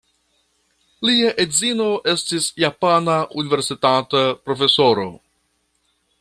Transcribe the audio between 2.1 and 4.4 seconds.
estis japana universitata